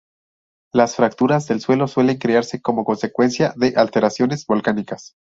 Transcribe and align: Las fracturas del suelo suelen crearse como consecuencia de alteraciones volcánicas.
Las 0.73 0.95
fracturas 0.95 1.47
del 1.47 1.61
suelo 1.61 1.87
suelen 1.87 2.17
crearse 2.17 2.59
como 2.59 2.83
consecuencia 2.85 3.53
de 3.55 3.75
alteraciones 3.75 4.47
volcánicas. 4.47 5.13